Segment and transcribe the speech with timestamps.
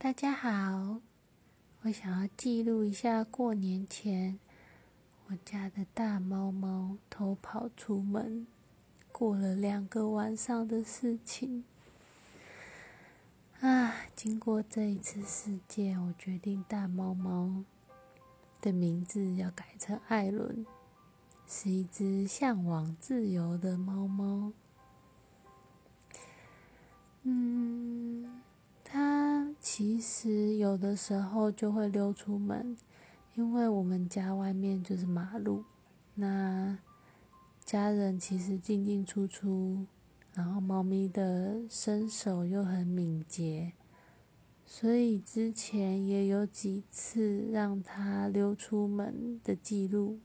[0.00, 1.00] 大家好，
[1.82, 4.38] 我想要记录一下过年前
[5.26, 8.46] 我家的大猫猫偷跑出门，
[9.10, 11.64] 过了两个晚上的事情。
[13.58, 17.64] 啊，经过这一次事件，我决定大猫猫
[18.60, 20.64] 的名字要改成艾伦，
[21.44, 24.52] 是一只向往自由的猫猫。
[27.24, 28.40] 嗯，
[29.70, 32.74] 其实有的时候就会溜出门，
[33.34, 35.62] 因为我们家外面就是马路，
[36.14, 36.78] 那
[37.66, 39.84] 家人其实进进出出，
[40.32, 43.74] 然后猫咪的身手又很敏捷，
[44.64, 50.18] 所以之前也有几次让它溜出门的记录。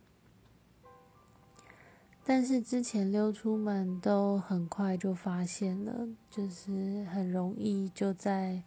[2.23, 8.63] 但是之前溜出门都很快就发现了，就是很容易就在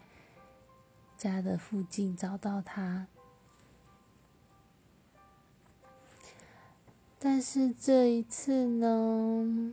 [1.17, 3.07] 家的附近找到他。
[7.19, 9.73] 但是这一次呢，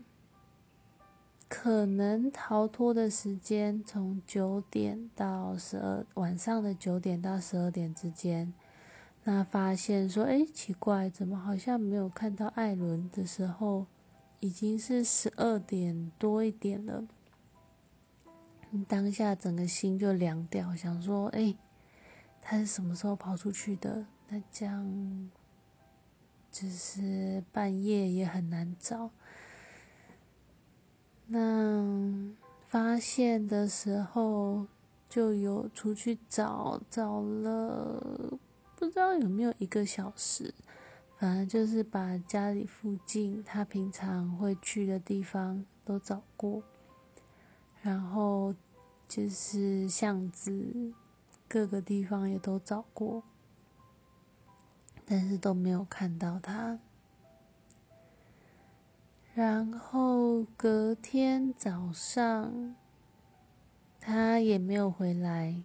[1.48, 8.54] 可能逃脱的时间从九点到十二晚上的九点到十二点之间。
[9.26, 13.86] 那发现说，哎，奇怪，怎么好像没有看到艾伦的时候，
[14.40, 17.06] 已经是十二点多一点了。
[18.88, 21.56] 当下整个心就凉掉，想说，哎，
[22.42, 24.06] 他是什么时候跑出去的？
[24.30, 25.30] 那这样，
[26.50, 29.12] 就是半夜也很难找。
[31.28, 32.32] 那
[32.68, 34.66] 发现的时候，
[35.08, 38.40] 就有出去找，找了。
[38.76, 40.54] 不知道有没有一个小时，
[41.18, 46.64] 反正就是把家里附近他平常会去的地方都找过，
[47.84, 48.56] 然后
[49.10, 50.94] 就是巷子
[51.50, 53.22] 各个地方也都找过，
[55.06, 56.80] 但是都没有看到他。
[59.36, 62.74] 然后隔天早上，
[64.00, 65.62] 他也没有回来。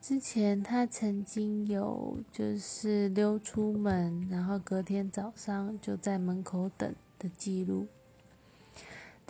[0.00, 7.86] 之前他曾经有就是溜出门，然后隔天早上就在门口等的记录，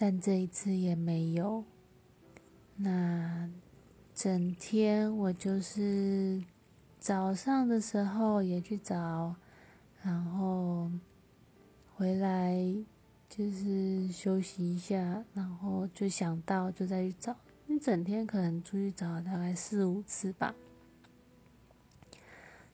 [0.00, 1.64] 但这一次也没有。
[2.76, 3.50] 那
[4.14, 6.40] 整天我就是
[7.00, 9.34] 早上的时候也去找，
[10.00, 10.88] 然后
[11.96, 12.56] 回来
[13.28, 17.36] 就是休息一下，然后就想到就再去找。
[17.66, 20.54] 一整天可能出去找大概四五次吧。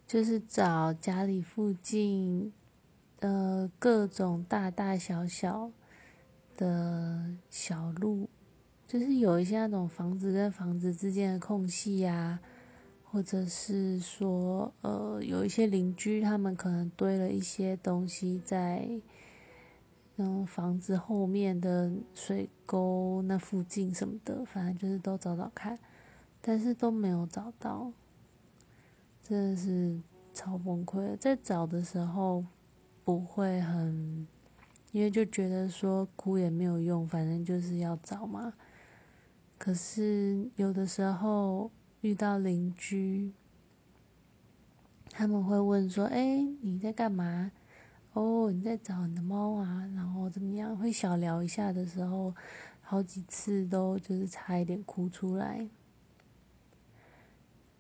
[0.07, 2.53] 就是找家里附近，
[3.21, 5.73] 呃，各种大大小小
[6.57, 8.29] 的小路，
[8.87, 12.41] 就是有一些那种房子跟房子之间的空隙呀，
[13.05, 18.89] 或者是说，呃，有一些邻居他们可能堆了一些东西在，
[20.17, 25.79] 嗯，房子后面的水沟那附近什么的，反正就是都找找看，
[26.41, 27.93] 但是都没有找到。
[29.23, 29.99] 真的是
[30.35, 31.17] 超崩溃！
[31.17, 32.45] 在找的时候
[33.05, 34.27] 不会很，
[34.95, 38.55] 因为就觉得说哭也没有用，反正就是要找嘛。
[39.59, 41.69] 可是有的时候
[42.03, 43.33] 遇到邻居，
[45.11, 47.51] 他们会问说：“哎，你在干嘛？
[48.13, 49.91] 哦，你在找你的猫啊？
[49.97, 52.33] 然后怎么样？”会小聊一下的时候，
[52.81, 55.69] 好几次都就是差一点哭出来。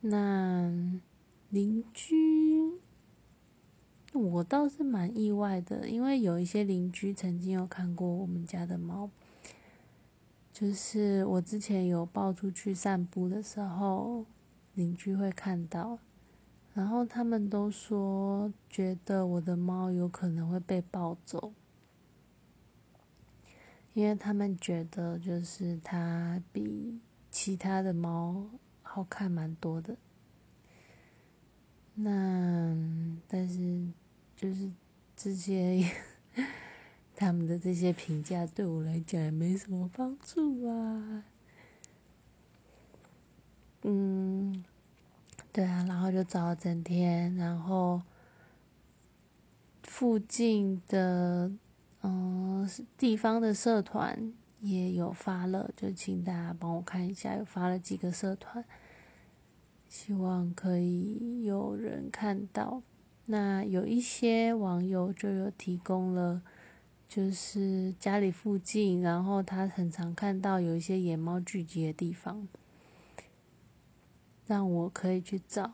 [0.01, 0.99] 那。
[1.51, 2.17] 邻居，
[4.15, 9.11] 我倒是蛮意外的，因为有一些邻居曾经有看过我们家的猫，
[10.53, 14.25] 就是我之前有抱出去散步的时候，
[14.75, 15.99] 邻居会看到，
[16.73, 21.53] 然后他们都说觉得我的猫有可能会被抱走，
[23.95, 27.01] 因为他们觉得就是它比
[27.33, 28.47] 其他的猫
[28.81, 29.97] 好看蛮多的。
[31.97, 32.77] 那，
[33.29, 33.87] 但是，
[34.37, 34.71] 就是
[35.17, 35.85] 这些
[37.17, 41.25] 他们的这些评价对我来讲也没什么帮助啊。
[43.83, 44.65] 嗯，
[45.53, 48.03] 对啊，然后就找了整天，然后
[49.83, 51.53] 附近的
[52.03, 58.65] 嗯地方的社团也有发了，就请大家帮我看一下，有发了几个社团。
[59.89, 62.83] 希望可以有人看到。
[63.27, 66.43] 那有一些网友就有提供了，
[67.09, 72.47] 就是家里附近，然后他很常看到有一些野猫聚集的地方。
[74.47, 75.73] 让我可以去找。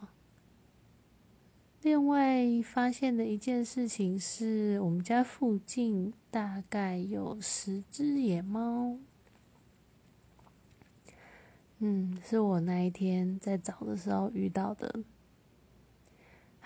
[1.82, 8.97] 另外发现的一件事情是我们家附近大概有十只野猫。
[11.79, 15.02] 嗯，是我那一天在找的时候遇到的。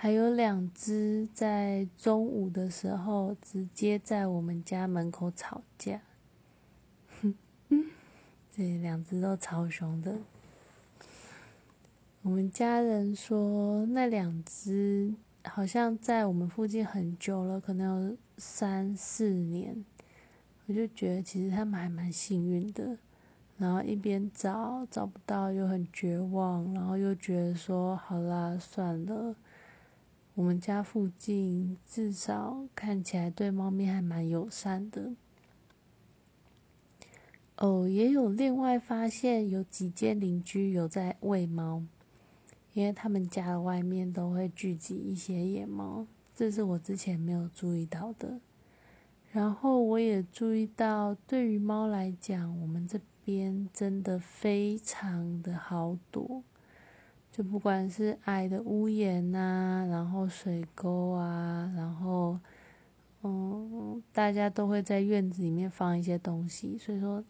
[0.04, 6.02] 还有两只在中午的时候直接在我们家门口吵架。
[8.52, 10.18] 这两只都超凶的。
[12.20, 19.86] 我们家人说，那两只好像在我们附近很久了，可能有三四年。
[20.66, 22.98] 我就觉得其实他们还蛮幸运的，
[23.56, 29.34] 然后一边找找不到，又很绝望，然后又觉得说好啦，算了。
[30.34, 35.12] 我们家附近至少看起来对猫咪还蛮友善的。
[37.56, 41.82] 哦，也有另外发现有几间邻居有在喂猫。
[42.72, 46.04] 因为他们家的外面都会聚集一些野猫，
[46.34, 48.40] 这是我之前没有注意到的。
[49.30, 56.42] 然后我也注意到，对于猫来讲，我们这边真的非常的好躲，
[57.34, 62.38] 就不管是矮的屋檐呐，然后水沟啊，然后
[63.22, 67.24] 嗯，大家都会在院子里面放一些东西，所以说，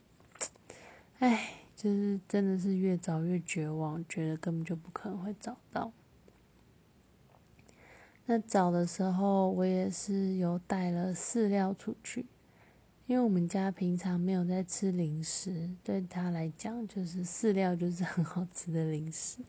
[1.21, 1.61] 唉。
[1.77, 5.93] 就是真的是越找越绝望，觉得根本就不可能会找到。
[8.25, 12.25] 那找的时候，我也是有带了饲料出去，
[13.07, 19.41] 因为我们家平常没有在吃零食，对他来讲，就是饲料就是很好吃的零食。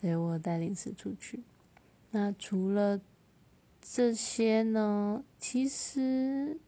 [0.00, 1.42] 对我带零食出去。
[2.10, 3.00] 那除了
[3.80, 5.24] 这些呢？
[5.38, 6.58] 其实，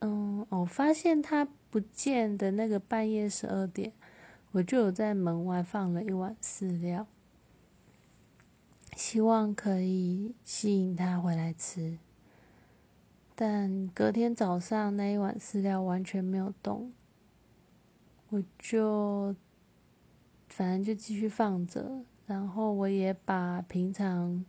[0.00, 3.92] 嗯，我发现他不见的那个半夜十二点。
[4.52, 7.06] 我就有在门外放了一碗饲料，
[8.96, 11.98] 希望可以吸引它回来吃。
[13.34, 16.92] 但隔天早上那一碗饲料完全没有动，
[18.30, 19.36] 我就
[20.48, 24.44] 反正就继续放着，然后我也把平常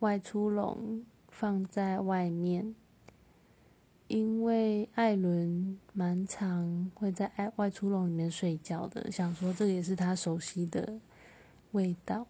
[0.00, 2.74] 外出笼放在外面。
[4.06, 11.00] 因为艾伦蛮常会在外外出笼里面睡觉的，想说这也是他熟悉的
[11.72, 12.26] 味道。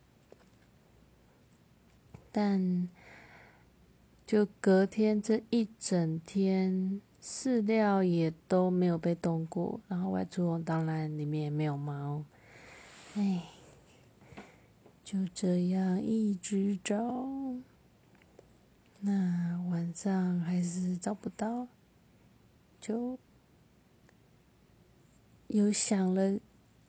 [2.31, 2.89] 但
[4.25, 12.25] 就隔天这一整天，饲料也都没有被动过，然后外出笼当然里面也没有猫，
[13.17, 13.43] 哎，
[15.05, 16.97] 就这样一直找。
[19.01, 21.69] 那晚上还是找不到，
[22.81, 23.19] 就
[25.49, 26.41] 有想了，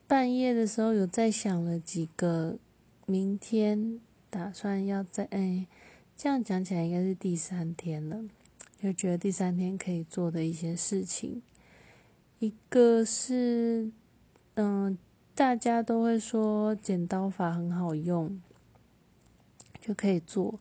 [0.07, 2.57] 半夜的时候有再想了几个，
[3.05, 5.67] 明天打算要在哎，
[6.15, 8.23] 这样讲起来应该是第三天了，
[8.81, 11.41] 就觉得第三天可以做的一些事情，
[12.39, 13.91] 一个是
[14.53, 14.97] 嗯，
[15.35, 18.41] 大家都会说剪刀法很好用，
[19.81, 20.57] 就可以做。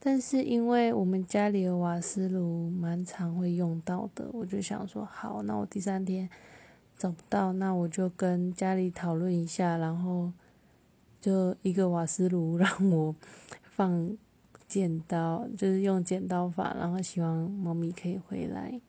[0.00, 6.28] 但是因为我们家里的瓦斯炉蛮常会用到的，我就想说，好，那我第三天
[6.96, 10.32] 找不到，那我就跟家里讨论一下，然后
[11.20, 13.14] 就一个瓦斯炉让我
[13.62, 14.16] 放
[14.66, 18.80] 剪刀，就是用剪刀法，然后希望猫咪可以回来。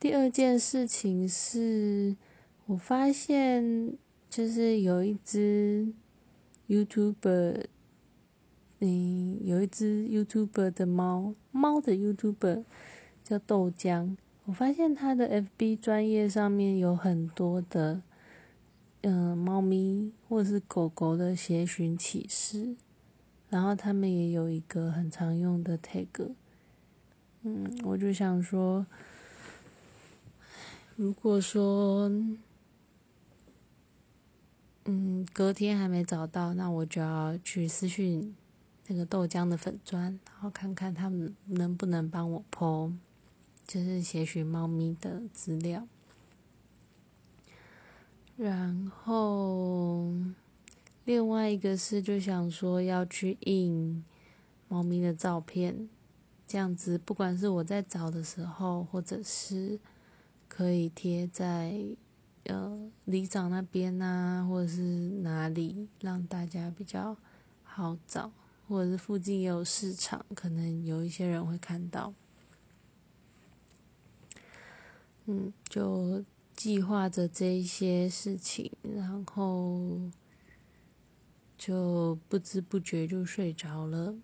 [0.00, 2.16] 第二件事情是
[2.66, 3.96] 我发现，
[4.30, 5.92] 就是有一只
[6.68, 7.66] YouTuber。
[8.84, 12.64] 嗯，有一只 YouTuber 的猫，猫的 YouTuber
[13.22, 14.16] 叫豆浆。
[14.44, 18.02] 我发现他的 FB 专业上面有很多的，
[19.02, 22.74] 嗯，猫咪或者是狗狗的协寻启事，
[23.48, 26.32] 然后他们也有一个很常用的 tag。
[27.42, 28.84] 嗯，我就想说，
[30.96, 32.10] 如果说，
[34.84, 38.34] 嗯，隔天还没找到，那我就要去私讯。
[38.88, 42.92] 那个豆浆的粉砖，然后看看他们能不能帮我剖，
[43.64, 45.86] 就是写许猫咪的资料。
[48.36, 50.12] 然后
[51.04, 54.04] 另外一个是就想说要去印
[54.68, 55.88] 猫咪的照片，
[56.46, 59.78] 这样子不管是我在找的时候，或者是
[60.48, 61.80] 可以贴在
[62.44, 64.82] 呃里长那边啊，或者是
[65.22, 67.16] 哪里，让大家比较
[67.62, 68.32] 好找。
[68.68, 72.14] 或者是附近也有市场，可能有一些人会看到。
[75.26, 76.24] 嗯，就
[76.56, 80.10] 计划着这一些事情，然后
[81.58, 84.14] 就不知不觉就睡着了。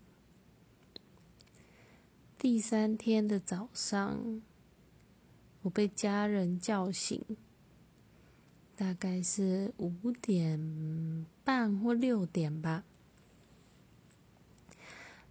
[2.39, 4.41] 第三天的早上，
[5.63, 7.23] 我被家人叫醒，
[8.79, 12.85] 大概是五点半或六点吧。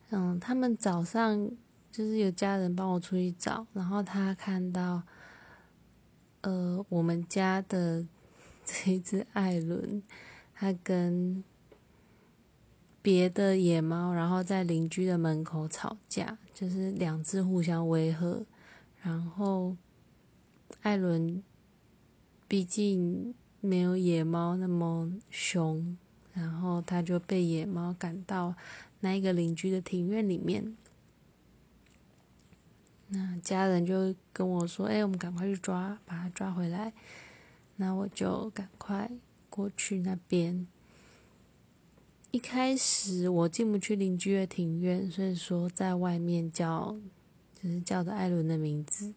[0.09, 1.49] 嗯，他们早上
[1.89, 5.03] 就是有家人帮我出去找，然后他看到，
[6.41, 8.05] 呃，我们家的
[8.65, 10.03] 这一只艾伦，
[10.53, 11.41] 他跟
[13.01, 18.45] 别的野猫，然后在邻居的门口吵架，就是两只互相威吓，
[19.01, 19.77] 然后
[20.81, 21.41] 艾伦
[22.47, 25.97] 毕竟没有野猫那么凶，
[26.33, 28.55] 然后他就被野猫赶到。
[28.99, 30.75] 那一个邻居的庭院里面，
[33.09, 36.93] 那家人就跟我说：“哎，我们赶快去抓，把它抓回来。”
[37.77, 39.11] 那我就赶快
[39.51, 40.65] 过去那边。
[42.31, 46.97] 一开始我进不去邻居的庭院，所以说在外面叫，
[47.53, 49.13] 就是叫着艾伦的名字。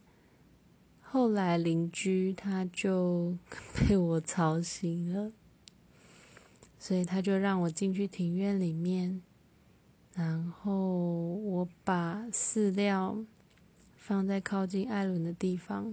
[1.13, 3.37] 后来邻居他就
[3.75, 5.33] 被我吵醒了，
[6.79, 9.21] 所以他就让我进去庭院里面。
[10.15, 13.19] 然后我把饲料
[13.97, 15.93] 放在靠近艾伦的地方。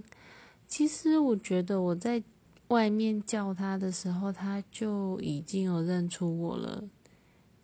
[0.68, 2.22] 其实我觉得我在
[2.68, 6.84] 外面叫他的时候，他就已经有认出我了，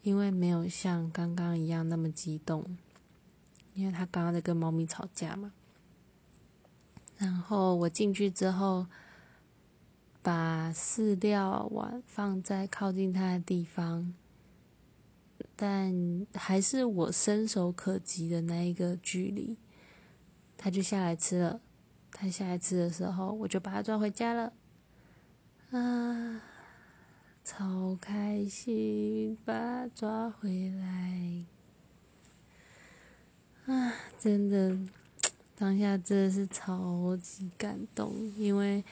[0.02, 2.76] 因为没有像刚刚一样那么激动，
[3.74, 5.52] 因为他刚刚在跟猫咪吵架嘛。
[7.16, 8.86] 然后我进去之后，
[10.22, 14.14] 把饲料碗放在靠近他的地方。
[15.56, 19.56] 但还是我伸手可及的那一个距离，
[20.56, 21.60] 他就下来吃了。
[22.10, 24.52] 他下来吃的时候，我就把他抓回家了。
[25.70, 26.40] 啊，
[27.44, 31.44] 超开心，把他抓回来。
[33.66, 34.78] 啊，真的，
[35.56, 38.84] 当下真的是超级感动，因为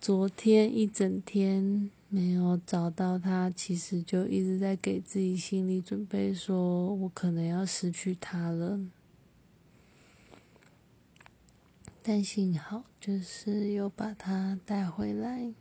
[0.00, 1.90] 昨天一整天。
[2.08, 8.78] 没有找到他，其实就一直在给自己心理准备，说我可能要失去他了。
[12.00, 15.52] 但幸好，就是又把他带回来。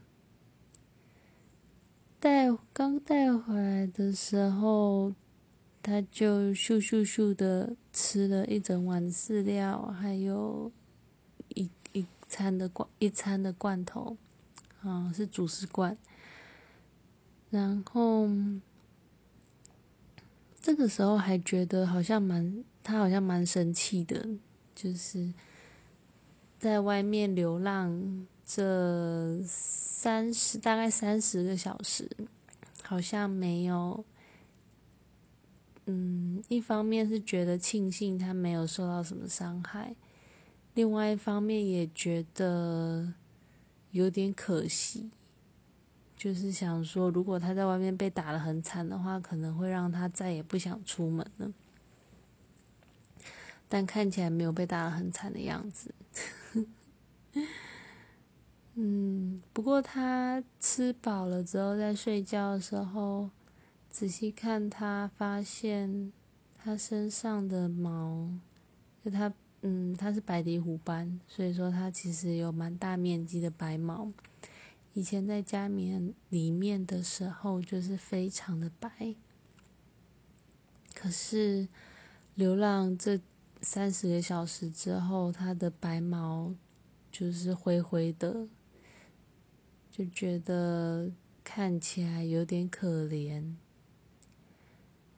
[2.20, 5.16] 带刚带回来的时候，
[5.86, 10.72] 他就咻咻咻的吃了一整碗饲料，还有
[11.50, 14.18] 一一餐的罐一餐的罐头，
[14.82, 15.96] 啊，是主食罐。
[17.52, 18.28] 然后，
[20.60, 24.28] 这个时候还觉得好像蛮，他好像蛮生气的，
[24.74, 25.32] 就是
[26.58, 32.10] 在外面流浪这三十大概三十个小时，
[32.82, 34.04] 好像没有，
[35.86, 39.96] 嗯，一方面是觉得庆幸他没有受到什么伤害，
[40.74, 43.14] 另外一方面也觉得
[43.92, 45.12] 有点可惜。
[46.18, 51.52] 就是想说，如果他在外面被打的很惨的话，可能会让他再也不想出门了。
[53.68, 55.94] 但看起来没有被打的很惨的样子。
[58.76, 63.30] 嗯，不过他吃饱了之后，在睡觉的时候，
[63.96, 66.12] 仔细看他，发现
[66.58, 68.30] 他身上的毛，
[69.02, 74.12] 就他，嗯，他是白底虎斑，所以说他其实有蛮大面积的白毛。
[74.92, 79.16] 以前在家面里面的时候，就是非常的白。
[80.94, 81.70] 可是
[82.34, 83.22] 流浪这
[83.62, 86.54] 三十个小时之后，它的白毛
[87.14, 88.46] 就是灰灰的，
[89.90, 91.10] 就觉得
[91.46, 93.56] 看起来有点可怜。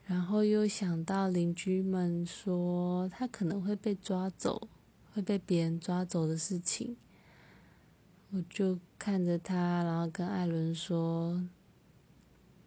[0.07, 4.69] 然后又想到邻居们说他可能会被抓走，
[5.13, 6.95] 会被别人抓走的事情。
[8.31, 11.45] 我就看着他，然后跟艾伦说：“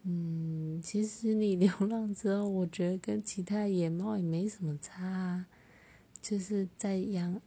[0.05, 5.47] 嗯，其实你流浪之后，我觉得跟其他野猫也没什么差，
[6.21, 7.41] 就是在养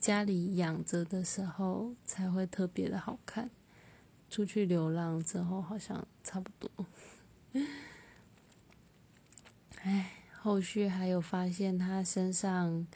[0.00, 3.50] 家里养着的时候才会特别的好看，
[4.30, 6.86] 出去流浪之后好像差不多。
[9.84, 12.86] 哎，后续还有发现他身上。”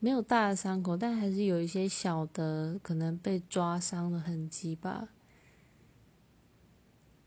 [0.00, 5.08] 没有大的伤口，但还是有一些小的，可能被抓伤的痕迹吧。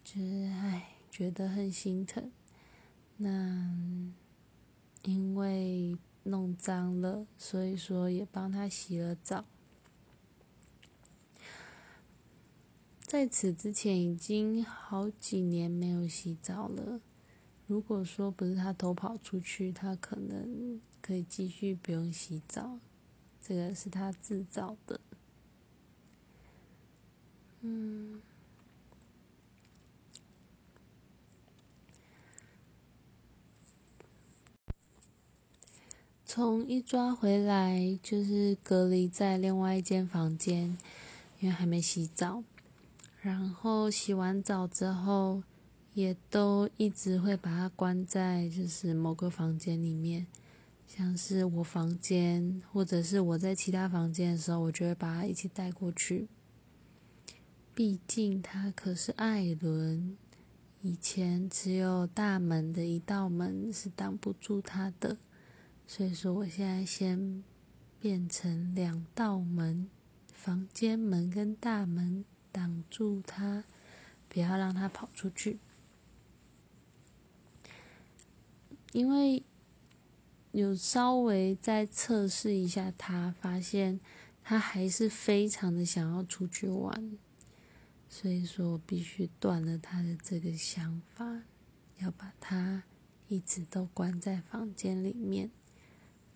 [0.06, 2.32] 就是唉，觉得很心疼。
[3.18, 3.70] 那
[5.04, 9.44] 因为弄脏了，所以说也帮他洗了澡。
[13.02, 17.02] 在此之前已经好几年没有洗澡了。
[17.72, 22.80] 如果说不是他偷跑出去，他可能可以继续不用洗澡。
[23.42, 25.00] 这个是他自找的。
[27.62, 28.22] 嗯。
[36.26, 40.78] 从一抓回来，就是隔离在另外一间房间，
[41.40, 42.44] 因为还没洗澡。
[43.22, 45.44] 然后洗完澡之后，
[45.94, 50.26] 也都一直会把它关在就是某个房间里面，
[50.88, 56.28] 像是我房间，或者是我在其他房间的时候，我就会把它一起带过去。
[57.74, 60.18] 毕竟它可是艾伦，
[60.82, 65.18] 以前只有大门的一道门是挡不住它的。
[65.88, 67.44] 所以说，我现在先
[68.00, 69.90] 变成两道门，
[70.34, 73.66] 房间门跟大门挡住它，
[74.30, 75.60] 不要让它跑出去。
[78.92, 79.44] 因为
[80.52, 84.00] 有稍微再测试一下他，发现
[84.44, 87.18] 他还是非常的想要出去玩，
[88.10, 91.44] 所以说我必须断了他的这个想法，
[92.00, 92.84] 要把他
[93.28, 95.52] 一直都关在房间里面。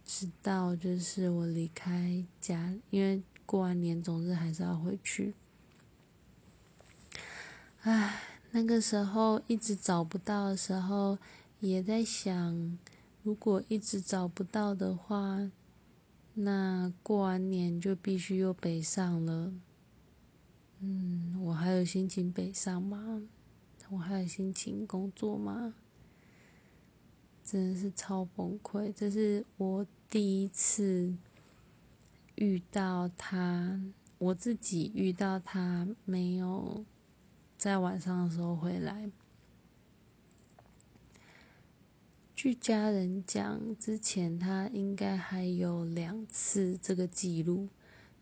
[0.06, 5.34] 直到就是我离开家，因为过完年总是还是要回去。
[7.82, 8.22] 唉，
[8.52, 11.18] 那个时候一直找不到的时候，
[11.68, 12.78] 也在想，
[13.24, 15.50] 如果一直找不到的话，
[16.36, 19.52] 那过完年就必须又北上了。
[20.80, 23.24] 嗯，我还有心情北上吗？
[23.90, 25.74] 我还有心情工作吗？
[27.44, 28.94] 真的是超崩溃！
[28.94, 31.16] 这是我第一次
[32.36, 33.82] 遇到他，
[34.20, 36.86] 我自己遇到他没有
[37.58, 39.10] 在晚上的时候回来。
[42.36, 47.70] 据家人讲，之前他应该还有两次这个记录，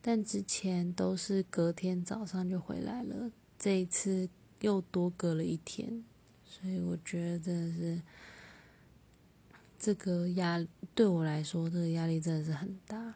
[0.01, 4.29] 但之前都是隔天早上就回来了，这一次
[4.61, 6.03] 又多隔了一天，
[6.45, 8.01] 所以我觉得是。
[9.79, 13.15] 这个压对我来说，这个压力真的是很大。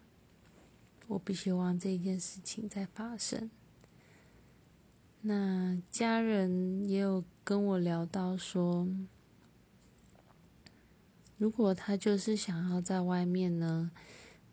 [1.06, 3.50] 我不希望这件事情再发生。
[5.22, 8.86] 那家人也有跟我聊到说，
[11.38, 13.90] 如果他就是想要在外面呢，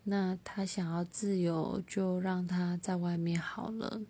[0.04, 4.04] 那他想要自由，就让他在外面好了。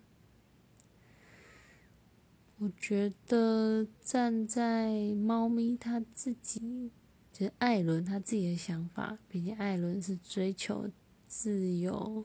[2.58, 6.92] 我觉得站在猫咪他自己。
[7.32, 10.90] 就是艾伦他自己的想法，毕竟艾伦是追求
[11.28, 12.24] 自由，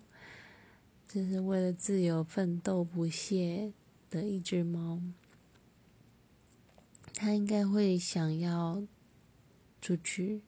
[1.06, 3.74] 就是为了自由奋斗不懈
[4.10, 5.02] 的一只猫。
[7.14, 8.82] 他应该会想要
[9.82, 10.41] 出去，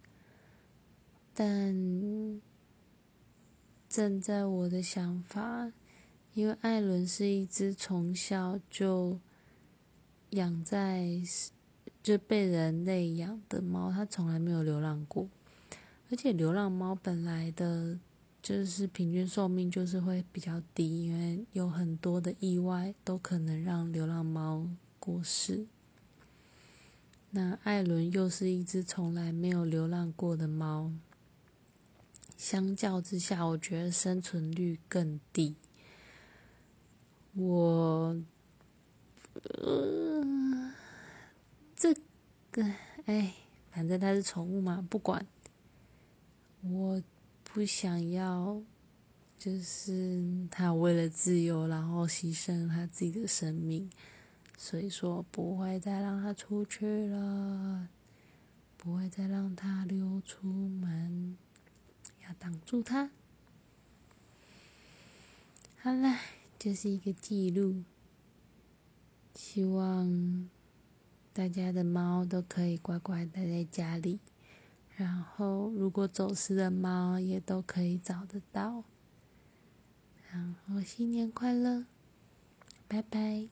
[1.33, 2.39] 但
[3.89, 5.71] 站在我的想法，
[6.33, 9.19] 因为艾伦是一只从小就
[10.29, 11.21] 养在。
[12.01, 15.29] 就被人类养的猫，它从来没有流浪过，
[16.11, 17.97] 而且流浪猫本来的
[18.41, 24.67] 就是平均寿命就是会比较低，因为有很多的意外都可能让流浪猫
[24.99, 25.65] 过世。
[27.35, 30.91] 那艾伦又是一只从来没有流浪过的猫，
[32.37, 35.55] 相较之下，我觉得生存率更低。
[37.33, 38.15] 我，
[39.33, 40.23] 呃。
[41.75, 41.93] 这
[42.51, 42.63] 个，
[43.05, 43.33] 哎，
[43.71, 45.25] 反正它是宠物嘛，不管。
[46.61, 47.01] 我
[47.43, 48.61] 不想要，
[49.37, 53.89] 就是它为了自由，然后牺牲它自己的生命，
[54.63, 57.89] 所以说不会再让它出去了，
[58.77, 61.37] 不会再让它溜出门，
[62.25, 63.11] 要挡住它。
[65.79, 66.17] 好了，
[66.57, 67.83] 这是一个记录，
[69.35, 70.49] 希望。
[71.33, 74.21] 大家的猫都可以乖乖待在家里，
[74.95, 78.85] 然后如果走失的猫也都可以找得到。
[80.31, 81.85] 然后新年快乐，
[82.87, 83.49] 拜拜。